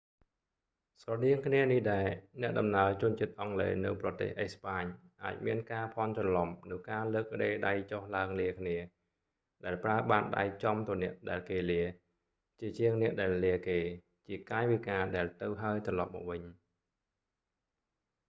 [1.01, 2.07] ស្រដៀងគ្នានេះដែរ
[2.41, 4.83] អ្នកដំណើរជនជាតិអង់គ្លេសនៅប្រទេសអេស្ប៉ាញ
[5.23, 8.77] អាចមានការភាន់ច្រឡំនូវការលើករេដៃចុះឡើងលាគ្នា
[9.65, 11.83] ដែលប្រើបាតដៃចំទៅអ្នកដែលគេលា
[12.59, 13.79] ជាជាងអ្នកដែលលាគេ
[14.27, 16.43] ជាកាយវិការដែលទៅហើយត្រឡប់មកវិញ